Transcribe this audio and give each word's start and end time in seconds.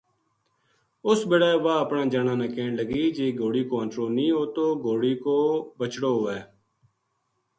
اُس 1.07 1.19
بِڑے 1.29 1.51
واہ 1.63 1.79
اپنا 1.83 2.01
جنا 2.11 2.33
نا 2.39 2.47
کہن 2.53 2.71
لگی 2.79 3.03
جی 3.15 3.27
گھوڑی 3.39 3.63
کو 3.69 3.75
انٹڑو 3.81 4.05
نہیہ 4.15 4.33
ہوتو 4.37 4.65
گھوڑی 4.85 5.13
کو 5.23 5.37
بَچڑو 5.77 6.11
ہوے 6.17 6.37